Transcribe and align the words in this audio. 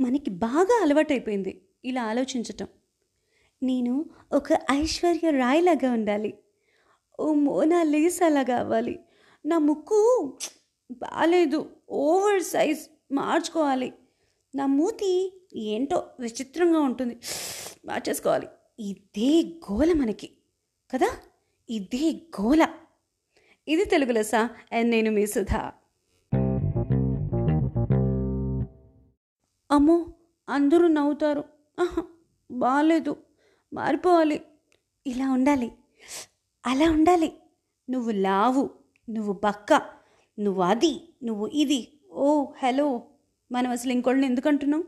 మనకి 0.00 0.30
బాగా 0.30 0.80
అలవాటైపోయింది 0.82 1.62
ఇలా 1.84 2.02
ఆలోచించటం. 2.02 2.68
నేను 3.62 4.10
ఒక 4.32 4.46
ఐశ్వర్య 4.70 5.30
రాయ్లాగా 5.30 5.92
ఉండాలి. 5.92 6.38
ఓ 7.20 7.34
మోనా 7.34 7.82
లేసాలాగా 7.82 8.58
అవ్వాలి. 8.58 9.00
నా 9.46 9.58
ముక్కు 9.58 10.38
బాగాలేదు 10.90 11.76
ఓవర్ 11.90 12.42
సైజ్ 12.42 12.80
మార్చుకోవాలి. 13.12 13.92
నా 14.54 14.66
మూతి 14.66 15.42
ఏంటో 15.56 16.06
విచిత్రంగా 16.20 16.80
ఉంటుంది. 16.80 17.18
మార్చేసుకోవాలి. 17.86 18.46
ఇదే 18.80 19.42
గోల 19.42 19.92
మనకి 19.92 20.30
కదా? 20.94 21.16
ఇదే 21.70 22.12
గోల. 22.40 22.68
ఇది 23.68 23.84
తెలుగు 23.84 24.12
లెస్స 24.12 24.34
అండ్ 24.72 24.90
నేను 24.90 25.10
మీ 25.10 25.26
సుధా. 25.26 25.72
అమ్మో 29.74 30.06
అందరూ 30.48 30.88
నవ్వుతారు. 30.88 31.44
బాగాలేదు 32.50 33.16
మారిపోవాలి. 33.74 34.40
ఇలా 35.06 35.30
ఉండాలి 35.30 35.72
అలా 36.66 36.90
ఉండాలి. 36.90 37.32
నువ్వు 37.90 38.10
లావు 38.10 38.70
నువ్వు 39.10 39.32
బక్క 39.44 39.72
నువ్వు 40.38 40.62
అది 40.62 41.08
నువ్వు 41.22 41.46
ఇది. 41.46 41.88
ఓ 42.12 42.44
హలో 42.62 43.02
మనం 43.52 43.70
అసలు 43.70 43.92
ఇంకోళ్ళని 43.92 44.26
ఎందుకు 44.26 44.48
అంటున్నాం 44.48 44.84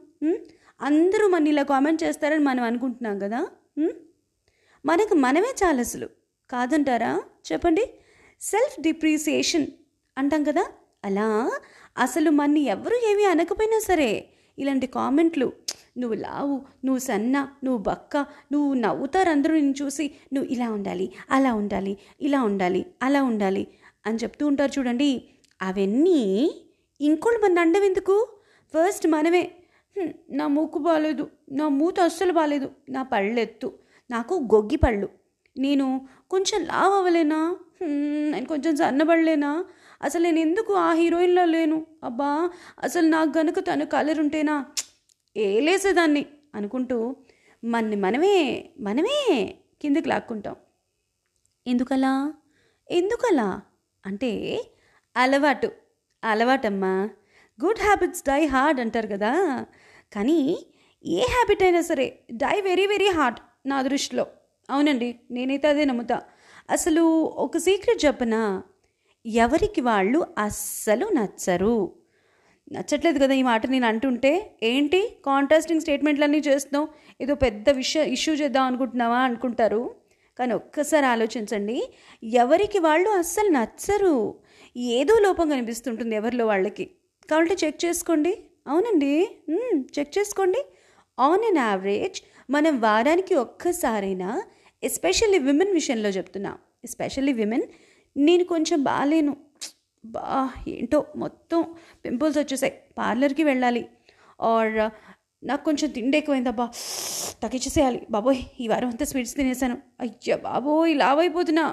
అందరూ 0.80 1.28
మన 1.28 1.48
ఇలా 1.48 1.62
కామెంట్ 1.62 2.02
చేస్తారని 2.02 2.44
మనం 2.44 2.62
అనుకుంటున్నాం 2.64 3.18
కదా? 3.18 3.40
మనకు 4.86 5.14
మనమే 5.14 5.54
చాలా 5.64 5.80
అసలు. 5.80 6.08
కాదంటారా? 6.50 7.22
చెప్పండి. 7.52 7.90
సెల్ఫ్ 8.40 8.80
డిప్రిసియేషన్ 8.80 9.66
అంటాం 10.18 10.44
కదా? 10.44 10.66
అలా 11.04 11.26
అసలు 11.98 12.30
మన్ని 12.30 12.60
ఎవరు 12.60 12.94
ఏమీ 13.10 13.24
అనకపోయినా 13.24 13.78
సరే 13.78 14.30
ఇలాంటి 14.58 14.86
కామెంట్లు. 14.86 15.52
నువ్వు 15.98 16.16
లావు 16.16 16.60
నువ్వు 16.84 16.98
సన్న 16.98 17.48
నువ్వు 17.64 17.82
బక్క 17.82 18.16
నువ్వు 18.52 18.74
నవ్వుతారు 18.74 19.28
అందరూ 19.28 19.54
నిన్ను 19.54 19.74
చూసి 19.82 20.10
నువ్వు 20.32 20.52
ఇలా 20.52 20.70
ఉండాలి 20.70 21.12
అలా 21.30 21.54
ఉండాలి 21.54 21.98
ఇలా 22.20 22.42
ఉండాలి 22.42 22.86
అలా 23.02 23.22
ఉండాలి 23.22 23.66
అని 24.06 24.18
చెప్తూ 24.22 24.46
ఉంటారు 24.46 24.72
చూడండి. 24.78 25.24
అవన్నీ 25.62 26.20
ఇంకోళ్ళు 27.00 27.40
మన 27.40 27.58
అండం 27.58 27.82
ఎందుకు? 27.82 28.28
ఫస్ట్ 28.74 29.06
మనమే. 29.06 29.50
నా 30.30 30.46
మూకు 30.46 30.78
బాగాలేదు 30.78 31.30
నా 31.52 31.68
మూత 31.68 32.00
అస్సలు 32.00 32.32
బాగాలేదు 32.32 32.70
నా 32.88 33.02
పళ్ళెత్తు 33.02 33.72
నాకు 34.10 34.34
గొగ్గి 34.34 34.76
పళ్ళు 34.76 35.08
నేను 35.58 36.06
కొంచెం 36.30 36.64
లావ్ 36.64 36.94
అవ్వలేనా? 36.94 37.56
నేను 38.32 38.46
కొంచెం 38.46 38.76
సన్నబడలేనా? 38.76 39.64
అసలు 40.02 40.22
నేను 40.22 40.38
ఎందుకు 40.38 40.72
ఆ 40.74 40.92
హీరోయిన్లో 40.92 41.44
లేను? 41.44 41.86
అబ్బా 42.04 42.50
అసలు 42.82 43.08
నాకు 43.08 43.38
గనుక 43.38 43.58
తను 43.58 43.84
కలరుంటేనా? 43.84 44.66
ఏలేసేదాన్ని 45.36 46.26
అనుకుంటూ 46.54 47.16
మన్ని 47.64 47.96
మనమే 47.96 48.64
మనమే 48.80 49.54
కిందకి 49.82 50.08
లాక్కుంటాం. 50.08 50.56
ఎందుకలా? 51.66 52.34
ఎందుకలా? 52.90 53.62
అంటే 54.06 54.60
అలవాటు. 55.16 55.72
అలవాటమ్మా. 56.24 57.10
గుడ్ 57.64 57.78
హ్యాబిట్స్ 57.78 58.22
డై 58.22 58.46
హార్డ్ 58.46 58.80
అంటారు 58.80 59.06
కదా. 59.06 59.66
కానీ 60.12 60.66
ఏ 61.04 61.20
హ్యాబిట్ 61.20 61.62
అయినా 61.62 61.80
సరే 61.80 62.18
డై 62.32 62.60
వెరీ 62.60 62.86
వెరీ 62.86 63.08
హార్డ్ 63.08 63.38
నా 63.66 63.82
దృష్టిలో. 63.82 64.26
అవునండి 64.70 65.20
నేనైతే 65.30 65.68
అదే 65.68 65.84
నమ్ముతా. 65.84 66.22
అసలు 66.70 67.02
ఒక 67.22 67.56
సీక్రెట్ 67.56 68.04
చెప్పనా? 68.04 68.62
ఎవరికి 69.26 69.80
వాళ్ళు 69.80 70.26
అస్సలు 70.38 71.06
నచ్చరు. 71.06 71.92
నచ్చట్లేదు 72.72 73.18
కదా 73.18 73.34
ఈ 73.34 73.42
మాట 73.42 73.66
నేను 73.66 73.86
అంటుంటే 73.86 74.56
ఏంటి 74.62 75.16
కాంట్రాస్టింగ్ 75.26 75.80
స్టేట్మెంట్లన్నీ 75.80 76.38
చేస్తున్నావు? 76.38 76.88
ఏదో 77.20 77.34
పెద్ద 77.34 77.70
విషయ 77.70 78.04
ఇష్యూ 78.04 78.34
చేద్దాం 78.34 78.64
అనుకుంటున్నావా 78.64 79.18
అనుకుంటారు. 79.18 79.94
కానీ 80.38 80.54
ఒక్కసారి 80.54 81.06
ఆలోచించండి 81.06 81.88
ఎవరికి 82.22 82.78
వాళ్ళు 82.78 83.10
అస్సలు 83.10 83.48
నచ్చరు. 83.48 84.34
ఏదో 84.76 85.18
లోపం 85.18 85.48
కనిపిస్తుంటుంది 85.48 86.16
ఎవరిలో 86.16 86.46
వాళ్ళకి. 86.46 86.90
కాబట్టి 87.30 87.66
చెక్ 87.66 87.84
చేసుకోండి. 87.84 88.38
అవునండి. 88.66 89.28
చెక్ 89.98 90.18
చేసుకోండి. 90.18 90.64
ఆన్ 91.18 91.44
అన్ 91.44 91.58
యావరేజ్ 91.58 92.22
మనం 92.50 92.80
వారానికి 92.80 93.34
ఒక్కసారైనా 93.34 94.42
ఎస్పెషల్లీ 94.82 95.38
విమెన్ 95.38 95.72
విషయంలో 95.72 96.08
చెప్తున్నా 96.08 96.58
ఎస్పెషల్లీ 96.84 97.32
విమెన్ 97.32 97.62
నేను 98.16 98.44
కొంచెం 98.44 98.82
బాగాలేను. 98.82 99.36
బా 100.04 100.50
ఏంటో 100.68 100.98
మొత్తం 101.16 101.60
పింపుల్స్ 102.04 102.38
వచ్చేసాయి. 102.38 102.74
పార్లర్కి 102.98 103.44
వెళ్ళాలి. 103.44 103.82
ఆర్ 104.40 104.76
నాకు 105.46 105.64
కొంచెం 105.64 105.90
తిండి 105.90 106.16
ఎక్కువైందబ్బా 106.18 106.66
తగ్గించేసేయాలి. 107.42 108.00
బాబోయ్ 108.10 108.38
ఈ 108.60 108.68
వారం 108.68 108.88
అంతా 108.88 109.04
స్వీట్స్ 109.04 109.34
తినేసాను. 109.36 109.76
అయ్యా 110.00 110.36
బాబోయ్ 110.36 110.96
లావ్ 110.96 111.20
అయిపోతున్నా. 111.20 111.66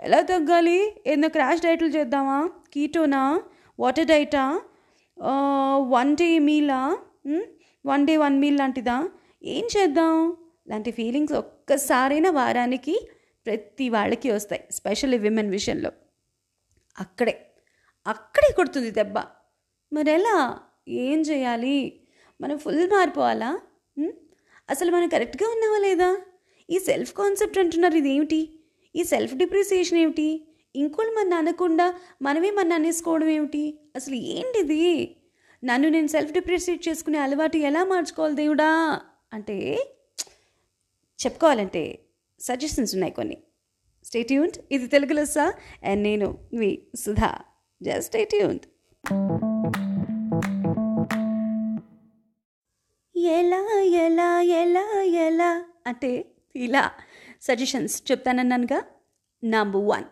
ఎలా 0.00 0.20
తగ్గాలి? 0.20 0.78
ఏదో 1.06 1.28
క్రాష్ 1.28 1.62
డైట్లు 1.62 1.88
చేద్దామా? 1.88 2.38
కీటోనా? 2.72 3.22
వాటర్ 3.80 4.06
డైటా? 4.06 4.44
వన్ 5.94 6.12
డే 6.16 6.38
మీలా? 6.38 6.80
వన్ 7.86 8.06
డే 8.06 8.16
వన్ 8.16 8.38
మీల్ 8.38 8.58
లాంటిదా? 8.58 9.08
ఏం 9.44 9.64
చేద్దాం? 9.76 10.36
లాంటి 10.68 10.90
ఫీలింగ్స్ 10.90 11.32
ఒక్కసారైనా 11.32 12.30
వారానికి 12.30 12.94
ప్రతి 13.46 13.88
వాళ్ళకి 13.88 14.30
వస్తాయి 14.30 14.64
స్పెషల్లీ 14.70 15.18
విమెన్ 15.18 15.50
విషయంలో. 15.50 15.90
అక్కడే 17.00 17.46
అక్కడే 18.06 18.52
కొడుతుంది 18.52 18.90
దెబ్బ. 18.90 19.18
మరి 19.92 20.10
ఎలా 20.10 20.60
ఏం 20.88 21.20
చేయాలి? 21.20 22.00
మనం 22.40 22.58
ఫుల్ 22.58 22.90
మారిపోవాలా? 22.90 23.60
అసలు 24.70 24.90
మనం 24.90 25.08
కరెక్ట్గా 25.08 25.48
ఉన్నావా 25.48 25.78
లేదా? 25.78 26.20
ఈ 26.70 26.78
సెల్ఫ్ 26.78 27.14
కాన్సెప్ట్ 27.14 27.58
అంటున్నారు 27.58 27.94
ఇదేమిటి? 27.94 28.60
ఈ 28.96 29.04
సెల్ఫ్ 29.04 29.34
డిప్రిసియేషన్ 29.34 29.98
ఏమిటి? 29.98 30.48
ఇంకోళ్ళు 30.76 31.12
మన 31.14 31.34
అనకుండా 31.34 31.94
మనమే 32.22 32.50
మన 32.50 32.72
అనేసుకోవడం 32.72 33.28
ఏమిటి? 33.28 33.80
అసలు 33.96 34.14
ఏంటిది? 34.14 35.16
నన్ను 35.64 35.88
నేను 35.88 36.06
సెల్ఫ్ 36.06 36.32
డిప్రిసియేట్ 36.32 36.88
చేసుకునే 36.88 37.18
అలవాటు 37.18 37.56
ఎలా 37.56 37.84
మార్చుకోవాలి 37.84 38.34
దేవుడా? 38.34 39.00
అంటే 39.32 39.86
చెప్పుకోవాలంటే 41.26 41.98
సజెషన్స్ 42.42 42.94
ఉన్నాయి 42.94 43.12
కొన్ని. 43.12 43.36
స్టేట్యూంట్ 44.04 44.58
ఇది 44.72 44.86
తెలుగు 44.86 45.12
లెస్సా 45.12 45.54
అండ్ 45.84 46.02
నేను 46.02 46.38
మీ 46.52 46.78
సుధా. 46.94 47.38
జస్ట్ 47.82 48.04
స్టేట్యూన్డ్ 48.04 48.66
ఎలా 53.16 53.80
ఎలా 53.80 54.40
ఎలా 54.40 55.02
ఎలా? 55.02 55.64
అంటే 55.86 56.24
ఇలా 56.56 56.90
సజెషన్స్ 57.42 58.10
చెప్తానన్నానుగా. 58.10 58.82
Number 59.44 59.82
one 59.84 60.04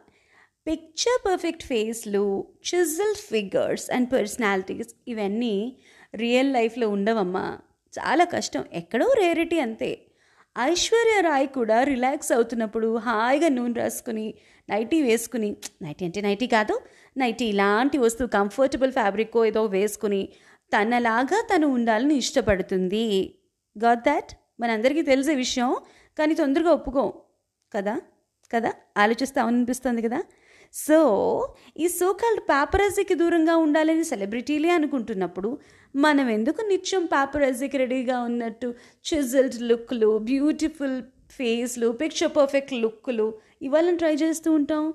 picture 0.67 1.27
perfect 1.27 1.63
ఫేస్లు 1.63 2.47
chisel 2.69 3.15
figures 3.15 3.91
and 3.91 4.13
personalities 4.13 4.89
real 5.09 5.77
real 6.15 6.53
లైఫ్లో 6.53 6.89
ఉండవమ్మా. 6.89 7.59
చాలా 7.99 8.25
కష్టం. 8.25 8.65
ఎక్కడో 8.73 9.15
రేరిటీ 9.19 9.59
అంతే. 9.59 10.10
ఐశ్వర్య 10.59 11.21
రాయ్ 11.21 11.49
కూడా 11.49 11.83
రిలాక్స్ 11.83 12.33
అవుతున్నప్పుడు 12.33 12.97
హాయిగా 12.97 13.49
నూనె 13.49 13.81
రాసుకుని 13.81 14.35
నైటీ 14.71 15.03
వేసుకుని 15.03 15.57
నైటీ 15.83 16.05
అంటే 16.05 16.21
నైటీ 16.21 16.47
కాదు 16.47 16.81
నైటీ 17.17 17.45
ఇలాంటి 17.45 17.99
వస్తువు 17.99 18.29
కంఫర్టబుల్ 18.29 18.93
ఫ్యాబ్రిక్ 18.93 19.45
ఏదో 19.47 19.65
వేసుకుని 19.65 20.29
తనలాగా 20.77 21.47
తను 21.55 21.67
ఉండాలని 21.67 22.15
ఇష్టపడుతుంది. 22.15 23.35
Got 23.85 24.01
that? 24.01 24.33
మనందరికీ 24.61 25.03
తెలిసే 25.03 25.35
విషయం 25.35 25.77
కానీ 26.19 26.35
తొందరగా 26.35 26.71
ఒప్పుకోం. 26.71 27.13
కదా? 27.73 28.01
కదా? 28.55 28.73
ఆలోచిస్తామనిపిస్తుంది 28.99 30.03
కదా? 30.03 30.23
సో 30.73 30.99
ఈ 31.77 31.89
సోకాల్డ్ 31.89 32.41
పాపరజీకి 32.41 33.15
దూరంగా 33.15 33.57
ఉండాలని 33.57 34.05
సెలబ్రిటీలే 34.05 34.71
అనుకుంటున్నప్పుడు 34.71 35.59
మనం 35.97 36.29
ఎందుకు 36.29 36.61
నిత్యం 36.63 37.07
పాపరజీకి 37.07 37.79
రెడీగా 37.79 38.21
ఉన్నట్టు 38.23 38.75
చిజల్డ్ 39.15 39.63
లుక్లు 39.63 40.19
బ్యూటిఫుల్ 40.19 41.03
ఫేస్లు 41.31 41.93
పిక్చర్ 41.93 42.37
పర్ఫెక్ట్ 42.37 42.73
లుక్లు 42.73 43.35
ఇవాళ 43.63 43.97
ట్రై 43.97 44.15
చేస్తూ 44.15 44.53
ఉంటాం. 44.53 44.95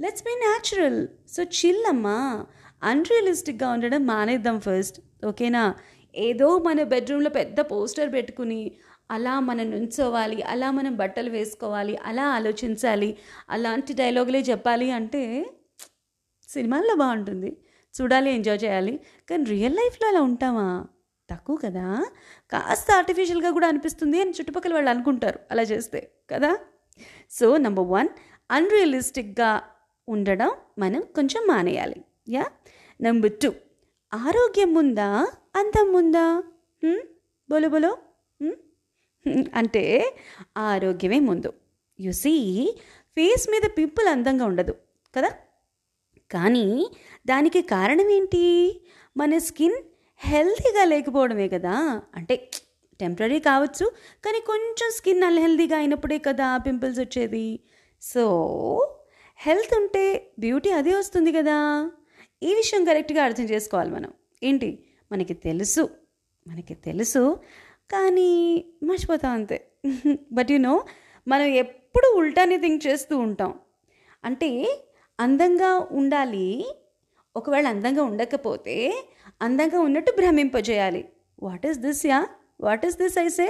Let's 0.00 0.22
be 0.22 0.30
natural 0.30 1.08
so 1.28 1.42
chill 1.42 1.84
అమ్మా. 1.88 2.46
అన్రియలిస్టిక్గా 2.82 3.70
ఉండడం 3.70 4.06
మానేద్దాం 4.06 4.60
ఫస్ట్ 4.60 5.26
ఓకేనా 5.26 5.74
ఏదో 6.14 6.58
మన 6.58 6.82
బెడ్రూమ్లో 6.82 7.30
పెద్ద 7.30 7.60
పోస్టర్ 7.60 8.12
పెట్టుకుని 8.12 8.72
అలా 9.10 9.40
మనం 9.40 9.70
నుంచోవాలి 9.70 10.42
అలా 10.42 10.70
మనం 10.70 10.96
బట్టలు 10.96 11.30
వేసుకోవాలి 11.30 11.96
అలా 11.96 12.28
ఆలోచించాలి 12.28 13.16
అలాంటి 13.50 13.92
డైలాగులే 13.92 14.40
చెప్పాలి 14.40 14.90
అంటే 14.90 15.46
సినిమాల్లో 16.48 16.94
బాగుంటుంది. 16.94 17.56
చూడాలి 17.94 18.30
ఎంజాయ్ 18.34 18.64
చేయాలి. 18.64 19.00
కానీ 19.30 19.44
రియల్ 19.44 19.76
లైఫ్లో 19.76 20.08
అలా 20.08 20.20
ఉంటామా? 20.20 20.66
తక్కువ 21.30 21.56
కదా? 21.56 22.06
కాస్త 22.50 22.90
ఆర్టిఫిషియల్గా 22.90 23.50
కూడా 23.50 23.68
అనిపిస్తుంది 23.68 24.20
అని 24.20 24.30
చుట్టుపక్కల 24.30 24.74
వాళ్ళు 24.74 24.90
అనుకుంటారు 24.90 25.38
అలా 25.50 25.62
చేస్తే 25.62 26.00
కదా? 26.30 26.58
సో 27.30 27.56
నెంబర్ 27.56 27.86
వన్ 27.88 28.08
అన్రియలిస్టిక్గా 28.50 29.50
ఉండడం 30.08 30.50
మనం 30.78 31.00
కొంచెం 31.14 31.42
మానేయాలి 31.48 32.04
యా? 32.28 32.44
నెంబర్ 33.00 33.32
టూ 33.32 33.50
ఆరోగ్యం 34.14 34.74
ఉందా? 34.74 35.08
అందం 35.56 35.92
ఉందా? 35.92 36.26
బోలో 37.50 37.68
బోలో? 37.68 37.92
అంటే 39.54 39.82
ఆరోగ్యమే 40.56 41.20
ముందు. 41.20 41.52
యు 42.00 42.12
సీ 42.12 42.32
ఫేస్ 43.16 43.46
మీద 43.50 43.62
పింపుల్ 43.78 44.06
అందంగా 44.06 44.44
ఉండదు 44.44 44.74
కదా? 45.16 45.30
కానీ 46.30 46.90
దానికి 47.26 47.62
కారణం 47.62 48.10
ఏంటి 48.10 48.42
మన 49.16 49.38
స్కిన్ 49.38 49.76
హెల్తీగా 50.18 50.84
లేకపోవడమే 50.84 51.48
కదా. 51.48 52.02
అంటే 52.14 52.50
టెంపరీ 53.00 53.38
కావచ్చు 53.38 53.92
కానీ 54.24 54.40
కొంచెం 54.40 54.90
స్కిన్ 54.90 55.22
అన్హెల్దీగా 55.22 55.76
అయినప్పుడే 55.76 56.18
కదా 56.18 56.56
పింపుల్స్ 56.56 57.00
వచ్చేది. 57.00 57.60
సో 58.02 58.24
హెల్త్ 59.38 59.74
ఉంటే 59.78 60.32
బ్యూటీ 60.38 60.70
అదే 60.70 60.94
వస్తుంది 60.94 61.32
కదా. 61.32 61.90
ఈ 62.42 62.54
విషయం 62.54 62.84
కరెక్ట్గా 62.84 63.22
అర్థం 63.22 63.44
చేసుకోవాలి 63.44 63.90
మనం. 63.90 64.12
ఏంటి? 64.42 64.84
మనకి 65.12 65.34
తెలుసు. 65.34 65.90
మనకి 66.48 66.74
తెలుసు 66.74 67.38
కానీ 67.90 68.64
మర్చిపోతాం 68.82 69.32
అంతే. 69.32 69.70
బట్ 70.32 70.50
యు 70.50 70.58
నో 70.58 70.84
మనం 71.28 71.44
ఎప్పుడు 71.44 72.14
ఉల్టానే 72.16 72.56
థింక్ 72.56 72.86
చేస్తూ 72.86 73.18
ఉంటాం. 73.18 73.54
అంటే 74.24 74.80
అందంగా 75.20 75.70
ఉండాలి. 75.92 76.48
ఒకవేళ 77.36 77.66
అందంగా 77.66 78.02
ఉండకపోతే 78.02 78.76
అందంగా 79.42 79.80
ఉన్నట్టు 79.80 80.12
భ్రమింపజేయాలి. 80.18 81.02
What 81.42 81.66
is 81.66 81.78
this 81.78 82.06
ya 82.06 82.20
what 82.60 82.86
is 82.86 82.96
this 82.96 83.18
ఐసే 83.18 83.48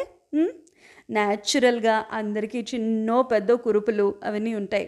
న్యాచురల్గా 1.11 1.95
అందరికీ 2.13 2.61
చిన్నో 2.75 3.23
పెద్దో 3.23 3.55
కురుపులు 3.57 4.15
అవన్నీ 4.25 4.55
ఉంటాయి. 4.55 4.87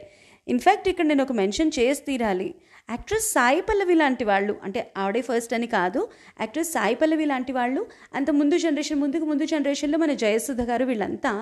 ఇన్ఫ్యాక్ట్ 0.49 0.88
ఇక్కడ 0.88 1.06
నేను 1.06 1.23
ఒక 1.23 1.32
మెన్షన్ 1.32 1.73
చేసి 1.79 2.02
తీరాలి. 2.02 2.55
యాక్ట్రెస్ 2.93 3.27
సాయి 3.33 3.61
పల్లవి 3.61 3.94
లాంటి 3.94 4.25
వాళ్ళు 4.25 4.55
అంటే 4.67 4.81
ఆవిడే 4.97 5.21
ఫస్ట్ 5.21 5.53
అని 5.56 5.67
కాదు 5.67 6.00
యాక్ట్రెస్ 6.41 6.73
సాయి 6.73 6.94
పల్లవి 6.94 7.27
లాంటి 7.33 7.53
వాళ్ళు 7.59 7.83
అంత 8.15 8.31
ముందు 8.31 8.56
జనరేషన్ 8.65 9.00
ముందుకు 9.00 9.25
ముందు 9.25 9.44
జనరేషన్లో 9.44 9.99
మన 9.99 10.15
జయసుధ 10.23 10.62
గారు 10.71 10.85
వీళ్ళంతా 10.85 11.33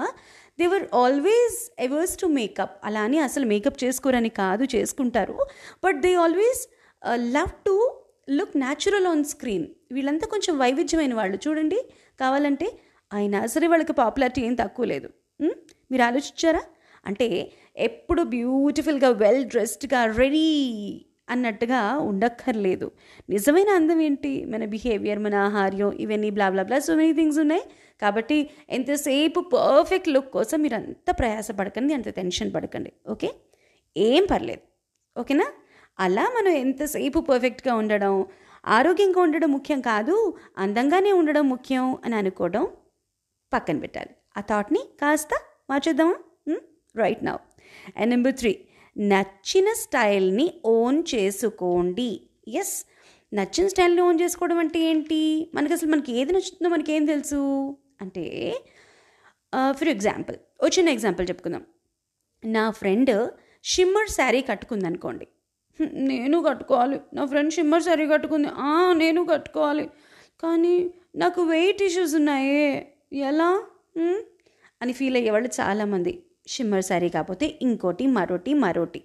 they 0.61 0.67
were 0.67 0.87
always 0.95 1.59
averse 1.79 2.15
to 2.19 2.27
makeup 2.39 2.75
అలా 2.85 3.03
అని 3.09 3.19
అసలు 3.19 3.47
మేకప్ 3.47 3.79
చేసుకోరని 3.85 4.29
కాదు 4.43 4.65
చేసుకుంటారు. 4.75 5.37
But 5.85 6.01
they 6.07 6.13
always 6.25 6.63
love 7.37 7.53
to 7.69 7.77
look 8.31 8.57
natural 8.57 9.07
on 9.07 9.25
screen 9.25 9.67
వీళ్ళంతా 9.93 10.27
కొంచెం 10.27 10.55
వైవిధ్యమైన 10.59 11.15
వాళ్ళు. 11.21 11.39
చూడండి 11.47 11.79
కావాలంటే 12.21 12.67
అయినా 13.13 13.39
సరే 13.47 13.67
వాళ్ళకి 13.67 13.93
పాపులారిటీ 13.93 14.41
ఏం 14.49 14.55
తక్కువ 14.55 14.87
లేదు. 14.87 15.09
మీరు 15.93 16.03
ఆలోచించారా? 16.03 16.63
అంటే 17.07 17.27
ఎప్పుడు 17.89 18.23
బ్యూటిఫుల్గా 18.35 19.11
వెల్ 19.23 19.45
డ్రెస్డ్గా 19.45 20.01
రెడీ 20.17 20.49
అన్నట్టుగా 21.31 21.99
ఉండక్కర్లేదు. 21.99 22.91
నిజమైన 23.31 23.69
అందం 23.69 24.01
ఏంటి? 24.01 24.45
మన 24.45 24.65
బిహేవియర్ 24.65 25.19
మన 25.19 25.35
ఆహార్యం 25.35 25.93
ఇవన్నీ 25.93 26.31
blah 26.31 26.49
blah 26.51 26.63
blah 26.63 26.79
so 26.79 26.95
many 26.95 27.13
things 27.13 27.39
ఉన్నాయి. 27.39 27.63
కాబట్టి 28.03 28.51
ఎంతసేపు 28.71 29.41
పర్ఫెక్ట్ 29.41 30.09
లుక్ 30.09 30.31
కోసం 30.33 30.63
మీరు 30.63 30.75
అంత 30.75 31.11
ప్రయాసపడకండి 31.19 31.95
అంత 31.95 32.09
టెన్షన్ 32.09 32.55
పడకండి. 32.55 32.93
ఓకే? 33.09 33.33
ఏం 33.97 34.27
పర్లేదు. 34.31 34.61
ఓకేనా? 35.21 35.47
అలా 36.01 36.23
మనం 36.23 36.53
ఎంతసేపు 36.53 37.21
పర్ఫెక్ట్గా 37.21 37.75
ఉండడం 37.75 38.27
ఆరోగ్యంగా 38.67 39.21
ఉండడం 39.21 39.53
ముఖ్యం 39.53 39.81
కాదు 39.81 40.35
అందంగానే 40.59 41.13
ఉండడం 41.13 41.49
ముఖ్యం 41.49 41.99
అని 42.05 42.17
అనుకోవడం 42.17 42.69
పక్కన 43.53 43.79
పెట్టాలి. 43.79 44.11
ఆ 44.37 44.41
థాట్ని 44.41 44.81
కాస్త 45.03 45.29
మార్చేద్దామా? 45.71 46.15
Right 46.97 47.25
now 47.25 47.37
and 47.97 48.11
number 48.11 48.35
three 48.35 48.59
నచ్చిన 49.01 49.73
స్టైల్ని 49.73 50.55
ఓన్ 50.65 51.03
చేసుకోండి. 51.15 52.21
ఎస్ 52.49 52.85
నచ్చిన 53.35 53.69
స్టైల్ని 53.69 54.03
ఓన్ 54.03 54.21
చేసుకోవడం 54.21 54.59
అంటే 54.59 54.81
ఏంటి? 54.81 55.51
మనకి 55.55 55.73
అసలు 55.73 55.91
మనకి 55.91 56.13
ఏది 56.13 56.33
నచ్చుతుందో 56.33 56.69
మనకి 56.69 56.93
ఏం 56.93 57.05
తెలుసు? 57.05 57.77
అంటే 58.01 58.55
ఫర్ 59.71 59.89
ఎగ్జాంపుల్ 59.89 60.37
వచ్చిన 60.65 60.89
ఎగ్జాంపుల్ 60.89 61.29
చెప్పుకుందాం. 61.29 61.65
నా 62.45 62.71
ఫ్రెండ్ 62.71 63.31
షిమ్మర్ 63.65 64.09
శారీ 64.09 64.43
కట్టుకుందనుకోండి. 64.43 65.29
నేను 65.93 66.43
కట్టుకోవాలి. 66.43 67.01
నా 67.15 67.25
ఫ్రెండ్ 67.25 67.53
షిమ్మర్ 67.53 67.83
శారీ 67.83 68.09
కట్టుకుంది. 68.09 68.49
నేను 68.95 69.27
కట్టుకోవాలి. 69.27 69.91
కానీ 70.43 70.91
నాకు 71.17 71.43
వెయిట్ 71.43 71.83
ఇష్యూస్ 71.83 72.15
ఉన్నాయే. 72.15 72.93
ఎలా? 73.13 73.63
అని 74.83 74.93
ఫీల్ 74.93 75.17
అయ్యేవాళ్ళు 75.17 75.49
చాలామంది. 75.61 76.23
షిమ్మర్ 76.47 76.85
శారీ 76.89 77.09
కాకపోతే 77.17 77.47
ఇంకోటి 77.67 78.05
మరోటి 78.17 78.53
మరోటి. 78.65 79.01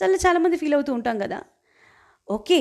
చాలా 0.00 0.16
చాలామంది 0.24 0.56
ఫీల్ 0.60 0.76
అవుతూ 0.76 0.92
ఉంటాం 0.98 1.16
కదా. 1.24 1.38
ఓకే 2.28 2.60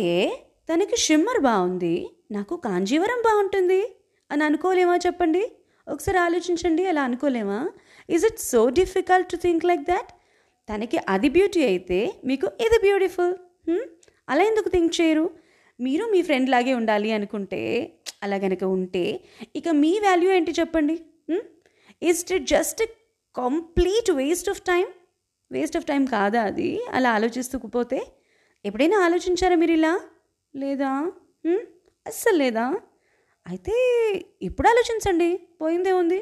తనకి 0.70 0.98
షిమ్మర్ 1.06 1.40
బాగుంది 1.50 1.96
నాకు 2.36 2.54
కాంజీవరం 2.68 3.20
బాగుంటుంది 3.28 3.82
అని 4.32 4.44
అనుకోలేమా 4.48 4.96
చెప్పండి? 5.06 5.44
ఒకసారి 5.88 6.20
ఆలోచించండి 6.26 6.84
అలా 6.92 7.02
అనుకోలేమా? 7.10 7.60
Is 8.10 8.26
it 8.30 8.40
so 8.52 8.62
difficult 8.80 9.30
to 9.34 9.38
think 9.46 9.66
like 9.70 9.84
that 9.92 10.12
తనకి 10.70 10.98
అది 11.14 11.30
బ్యూటీ 11.38 11.62
అయితే 11.72 12.00
మీకు 12.30 12.48
ఇది 12.66 12.78
బ్యూటిఫుల్ 12.86 13.34
అలా 14.32 14.44
ఎందుకు 14.52 14.70
థింక్ 14.76 14.94
చేయరు? 15.00 15.26
మీరు 15.80 16.04
మీ 16.14 16.20
ఫ్రెండ్ 16.28 16.50
లాగే 16.54 16.74
ఉండాలి 16.80 17.10
అనుకుంటే 17.18 17.62
అలా 18.24 18.38
కనుక 18.44 18.64
ఉంటే 18.76 19.06
ఇక 19.60 19.68
మీ 19.84 19.92
వాల్యూ 20.06 20.30
ఏంటి 20.38 20.52
చెప్పండి? 20.60 20.96
Is 22.10 22.22
it 22.38 22.48
just 22.54 22.84
complete 23.36 24.12
waste 24.12 24.50
of 24.50 24.62
time. 24.62 24.86
Waste 25.52 25.78
of 25.78 25.86
time 25.86 26.06
కాదా 26.06 26.44
అది? 26.44 26.86
అలా 26.92 27.12
ఆలోచిస్తూ 27.12 27.58
పోతే 27.60 28.08
ఎప్పుడైనా 28.66 28.98
ఆలోచించారా 29.00 29.56
మీరు 29.56 29.72
ఇలా? 29.72 30.02
లేదా? 30.56 31.12
అస్సలు 32.08 32.38
లేదా? 32.38 32.66
అయితే 33.48 33.74
ఇప్పుడు 34.42 34.68
ఆలోచించండి. 34.68 35.40
పోయిందే 35.62 35.92
ఉంది. 35.92 36.20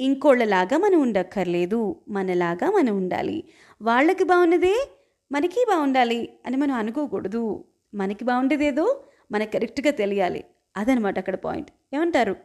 ఇంకోళ్ళలాగా 0.00 0.76
మనం 0.78 1.00
ఉండక్కర్లేదు. 1.00 2.00
మనలాగా 2.08 2.70
మనం 2.70 2.96
ఉండాలి. 2.96 3.44
వాళ్ళకి 3.82 4.24
బాగున్నదే 4.24 4.90
మనకి 5.32 5.64
బాగుండాలి 5.68 6.20
అని 6.46 6.56
మనం 6.56 6.74
అనుకోకూడదు. 6.74 7.64
మనకి 7.94 8.24
బాగుండేదేదో 8.24 9.04
మనకు 9.32 9.50
కరెక్ట్గా 9.52 9.90
తెలియాలి. 9.90 10.44
అదనమాట 10.76 11.18
అక్కడ 11.18 11.34
పాయింట్. 11.34 11.70
ఏమంటారు? 11.94 12.36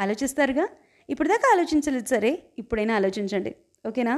ఆలోచిస్తారుగా? 0.00 0.68
ఇప్పుడు 1.10 1.28
దాకా 1.28 1.52
ఆలోచించలేదు 1.52 2.06
సరే 2.06 2.42
ఇప్పుడైనా 2.58 2.94
ఆలోచించండి. 2.94 3.54
ఓకేనా? 3.88 4.12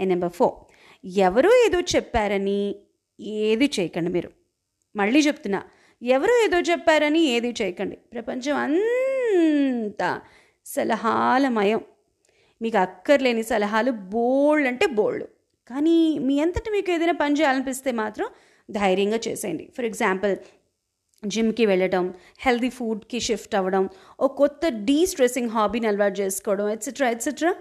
అండ్ 0.00 0.08
నెంబర్ 0.08 0.32
ఫోర్ 0.32 0.72
ఎవరో 1.06 1.64
ఏదో 1.66 1.80
చెప్పారని 1.80 2.74
ఏది 3.20 3.70
చేయకండి 3.80 4.10
మీరు. 4.10 4.30
మళ్ళీ 4.96 5.20
చెప్తున్నా. 5.20 5.62
ఎవరో 6.02 6.44
ఏదో 6.44 6.60
చెప్పారని 6.60 7.20
ఏది 7.20 7.54
చేయకండి. 7.62 7.96
ప్రపంచం 7.96 8.56
అంతా 8.56 10.20
సలహాలమయం. 10.66 11.80
మీకు 12.62 12.78
అక్కర్లేని 12.78 13.42
సలహాలు 13.42 13.90
బోల్డ్ 13.90 14.68
అంటే 14.68 14.86
బోల్డ్. 14.86 15.26
కానీ 15.70 16.18
మీ 16.18 16.40
అంతటి 16.40 16.70
మీకు 16.70 16.90
ఏదైనా 16.90 17.12
పని 17.12 17.34
చేయాలనిపిస్తే 17.34 17.92
మాత్రం 17.92 18.26
ధైర్యంగా 18.70 19.20
చేసేయండి. 19.28 19.72
ఫర్ 19.76 19.84
ఎగ్జాంపుల్ 19.84 20.36
జిమ్కి 21.22 21.64
వెళ్ళడం 21.70 22.04
హెల్దీ 22.44 22.70
ఫుడ్కి 22.78 23.20
షిఫ్ట్ 23.28 23.54
అవ్వడం 23.60 23.84
ఓ 24.22 24.26
కొత్త 24.40 24.68
డీ 24.88 24.98
స్ట్రెస్సింగ్ 25.12 25.54
హాబీని 25.56 25.88
అలవాటు 25.92 26.16
చేసుకోవడం 26.22 26.68
ఎట్సెట్రా 26.74 27.08
ఎట్సెట్రా 27.14 27.52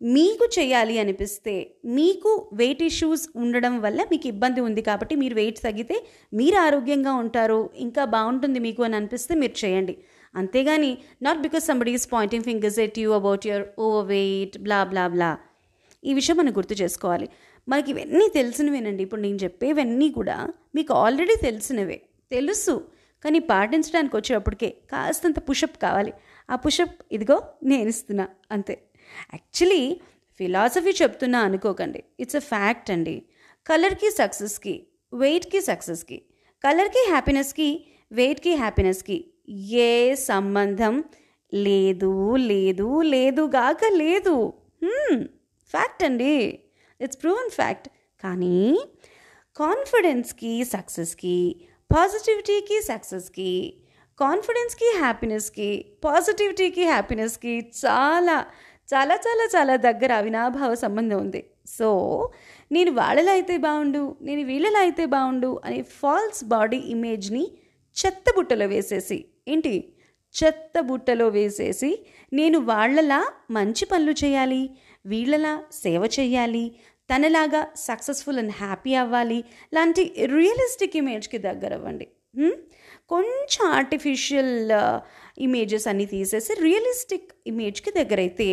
మీకు 0.00 0.44
చేయాలి 0.56 0.94
అనిపిస్తే 1.00 1.54
మీకు 1.96 2.30
వెయిట్ 2.60 2.82
ఇష్యూస్ 2.86 3.24
ఉండడం 3.42 3.74
వల్ల 3.82 4.00
మీకు 4.12 4.26
ఇబ్బంది 4.32 4.60
ఉంది 4.68 4.82
కాబట్టి 4.86 5.14
మీరు 5.22 5.34
వెయిట్ 5.40 5.58
తగ్గితే 5.66 5.96
మీరు 6.40 6.56
ఆరోగ్యంగా 6.66 7.12
ఉంటారు 7.24 7.60
ఇంకా 7.86 8.04
బాగుంటుంది 8.14 8.60
మీకు 8.66 8.82
అని 8.86 8.96
అనిపిస్తే 8.98 9.34
మీరు 9.42 9.54
చేయండి. 9.62 9.94
అంతేగాని 10.34 10.90
not 11.26 11.42
because 11.46 11.64
somebody 11.70 11.92
is 11.98 12.06
pointing 12.14 12.46
fingers 12.48 12.80
at 12.86 12.98
you 13.02 13.10
about 13.20 13.44
your 13.50 13.66
overweight 14.14 14.56
blah 14.66 14.78
blah 14.92 15.04
blah 15.14 15.30
ఈ 16.02 16.14
విషయం 16.18 16.36
మనం 16.40 16.52
గుర్తు 16.58 16.74
చేసుకోవాలి. 16.82 17.28
మనకి 17.68 17.90
ఇవన్నీ 17.94 18.26
తెలిసినవేనండి. 18.38 19.02
ఇప్పుడు 19.06 19.22
నేను 19.26 19.38
చెప్పేవన్నీ 19.44 20.08
కూడా 20.18 20.36
మీకు 20.78 20.92
ఆల్రెడీ 21.04 21.36
తెలిసినవే. 21.48 21.98
తెలుసు. 22.30 22.88
కానీ 23.24 23.38
పాటించడానికి 23.38 24.16
వచ్చేటప్పటికే 24.16 24.68
కాస్తంత 24.92 25.38
పుషప్ 25.50 25.82
కావాలి. 25.82 26.12
ఆ 26.50 26.56
పుషప్ 26.56 27.02
ఇదిగో 27.12 27.42
నేను 27.62 27.88
ఇస్తున్నా 27.88 28.28
అంతే. 28.50 28.82
యాక్చువల్లీ 29.34 30.00
ఫిలాసఫీ 30.38 30.90
చెప్తున్నా 30.90 31.40
అనుకోకండి. 31.40 32.04
ఇట్స్ 32.20 32.36
అ 32.36 32.38
ఫ్యాక్ట్ 32.38 32.90
అండి. 32.90 33.22
కలర్కి 33.66 34.10
సక్సెస్కి 34.10 34.86
వెయిట్కి 35.12 35.60
సక్సెస్కి 35.60 36.22
కలర్కి 36.64 37.06
హ్యాపీనెస్కి 37.08 37.86
వెయిట్కి 38.12 38.54
హ్యాపీనెస్కి 38.54 39.32
ఏ 39.48 40.14
సంబంధం 40.14 41.04
లేదు 41.54 42.36
లేదు 42.36 43.00
లేదు 43.00 43.42
గాక 43.42 43.80
లేదు. 43.92 44.52
ఫ్యాక్ట్ 45.70 46.04
అండి. 46.04 46.58
It's 47.00 47.22
proven 47.22 47.50
fact. 47.50 47.88
కానీ 48.22 48.84
కాన్ఫిడెన్స్కి 49.56 50.64
సక్సెస్కి 50.64 51.66
పాజిటివిటీకి 51.90 52.76
సక్సెస్కి 52.80 53.52
కాన్ఫిడెన్స్కి 54.18 54.88
హ్యాపీనెస్కి 54.98 55.68
పాజిటివిటీకి 56.04 56.84
హ్యాపీనెస్కి 56.84 57.54
చాలా 57.84 58.36
చాలా 58.88 59.14
చాలా 59.26 59.44
చాలా 59.54 59.76
దగ్గర 59.76 60.12
అవినాభావ 60.12 60.74
సంబంధం 60.74 61.18
ఉంది. 61.18 61.40
సో 61.66 61.88
నేను 62.72 62.90
వాళ్ళలో 62.90 63.32
అయితే 63.32 63.56
బాగుండు 63.56 64.16
నేను 64.22 64.42
వీళ్ళలో 64.42 64.78
అయితే 64.78 65.04
బాగుండు 65.06 65.60
అనే 65.64 65.82
ఫాల్స్ 65.82 66.44
బాడీ 66.44 66.76
ఇమేజ్ని 66.94 67.44
చెత్త 67.96 68.24
బుట్టలో 68.36 68.66
వేసేసి 68.66 69.18
ఏంటి? 69.48 69.74
చెత్త 70.34 70.80
బుట్టలో 70.80 71.28
వేసేసి 71.28 71.90
నేను 72.32 72.58
వాళ్ళలా 72.58 73.20
మంచి 73.50 73.84
పనులు 73.84 74.14
చేయాలి 74.24 74.62
వీళ్ళలా 75.04 75.52
సేవ 75.72 76.02
చేయాలి 76.18 76.64
తనలాగా 77.10 77.68
సక్సెస్ఫుల్ 77.76 78.38
అండ్ 78.38 78.52
హ్యాపీ 78.52 78.94
అవ్వాలి. 78.94 79.44
లాంటి 79.74 80.02
రియలిస్టిక్ 80.18 80.96
ఇమేజ్కి 80.96 81.38
దగ్గర 81.38 81.74
అవ్వండి 81.74 82.08
కొంచెం 83.08 83.68
ఆర్టిఫిషియల్ 83.68 84.70
ఇమేజెస్ 85.38 85.88
అన్నీ 85.88 86.06
తీసేసి 86.06 86.54
రియలిస్టిక్ 86.60 87.32
ఇమేజ్కి 87.46 87.90
దగ్గర 87.90 88.18
అయితే 88.20 88.48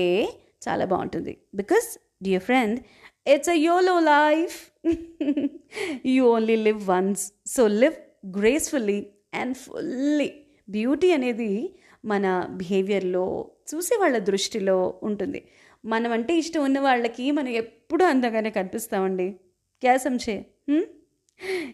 చాలా 0.67 0.85
బాగుంటుంది. 0.85 1.37
Because 1.55 1.97
dear 2.23 2.43
friend 2.43 2.79
it's 3.27 3.49
a 3.49 3.53
YOLO 3.53 3.99
life. 3.99 4.57
You 6.05 6.25
only 6.25 6.55
live 6.55 6.89
once. 6.89 7.33
So 7.45 7.67
live 7.67 7.93
gracefully 8.37 9.07
and 9.33 9.57
fully. 9.57 10.33
Beauty 10.69 11.11
అనేది 11.11 11.73
మన 12.05 12.47
బిహేవియర్లో 12.49 13.49
చూసే 13.75 13.95
వాళ్ళ 13.95 14.17
దృష్టిలో 14.17 14.99
ఉంటుంది. 15.03 15.43
మనం 15.85 16.11
అంటే 16.11 16.37
ఇష్టం 16.37 16.63
ఉన్న 16.63 16.79
వాళ్ళకి 16.79 17.31
మనం 17.31 17.51
ఎప్పుడూ 17.87 18.05
అందంగానే 18.05 18.49
కనిపిస్తామండి. 18.49 19.35
క్యాసంచే 19.81 20.45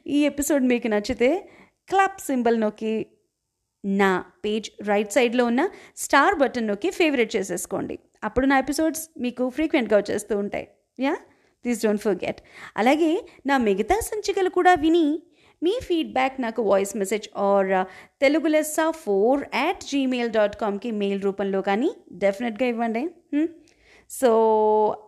ఈ 0.08 0.26
ఎపిసోడ్ 0.26 0.64
మీకు 0.64 0.88
నచ్చితే 0.88 1.50
క్లాప్ 1.90 2.22
సింబల్ 2.22 2.60
నొక్కి 2.62 3.06
నా 3.86 4.24
పేజ్ 4.46 4.88
రైట్ 4.88 5.12
సైడ్లో 5.12 5.46
ఉన్న 5.46 5.70
స్టార్ 5.98 6.36
బటన్ 6.36 6.68
నొక్కి 6.68 6.90
ఫేవరెట్ 6.90 7.36
చేసేసుకోండి. 7.36 8.00
అప్పుడు 8.24 8.46
నా 8.46 8.60
ఎపిసోడ్స్ 8.60 9.10
మీకు 9.20 9.50
ఫ్రీక్వెంట్గా 9.50 9.98
వచ్చేస్తూ 9.98 10.38
ఉంటాయి. 10.38 10.68
యా? 11.00 11.14
Please 11.64 11.84
don't 11.84 12.02
forget. 12.02 12.42
అలాగే 12.78 13.28
నా 13.46 13.58
మిగతా 13.58 14.00
సంచికలు 14.00 14.50
కూడా 14.50 14.74
విని 14.74 15.24
మీ 15.64 15.80
ఫీడ్బ్యాక్ 15.84 16.42
నాకు 16.42 16.62
voice 16.62 16.98
message 16.98 17.30
or 17.38 17.86
Telugu 18.22 18.48
Lessa 18.48 18.92
four 18.92 19.46
at 19.56 19.84
Gmail 19.84 20.32
dot 20.32 20.56
కామ్కి 20.58 20.92
mail 20.92 21.22
రూపంలో 21.22 21.62
కానీ 21.62 21.92
డెఫినెట్గా 22.12 22.70
ఇవ్వండి. 22.70 23.10
సో 24.22 24.32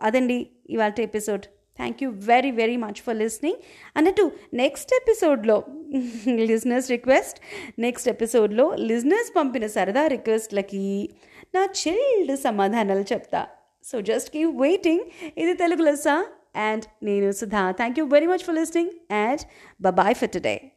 అదండి 0.02 0.46
ఇవాళ 0.70 0.92
episode 1.00 1.42
thank 1.76 2.02
you 2.02 2.10
very 2.10 2.50
very 2.50 2.76
much 2.76 3.00
for 3.00 3.16
listening 3.16 3.56
అన్నట్టు 3.96 4.32
నెక్స్ట్ 4.54 4.90
ఎపిసోడ్లో 4.94 5.64
లిజినర్స్ 6.28 6.90
రిక్వెస్ట్ 6.90 7.40
నెక్స్ట్ 7.78 8.08
ఎపిసోడ్లో 8.08 8.74
లిజినర్స్ 8.74 9.36
పంపిన 9.36 9.66
సరదా 9.66 10.06
రిక్వెస్ట్లకి 10.06 11.08
నా 11.54 11.64
చిల్డ్ 11.64 12.36
సమాధానాలు 12.36 13.00
చెప్తా. 13.00 13.46
సో 13.84 14.00
జస్ట్ 14.00 14.30
కీప్ 14.30 14.60
వెయిటింగ్ 14.60 15.00
ఇది 15.38 15.54
తెలుగు 15.54 15.82
లెస్సా 15.82 16.26
అండ్ 16.56 16.84
నేను 17.02 17.32
Sudha. 17.32 17.70
Thank 17.70 17.98
you 17.98 18.04
very 18.04 18.26
much 18.26 18.38
for 18.38 18.54
listening 18.54 18.90
and 19.12 19.40
bye 19.90 20.14
for 20.14 20.30
today 20.30 20.72